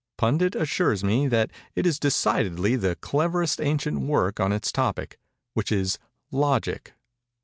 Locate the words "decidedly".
1.99-2.75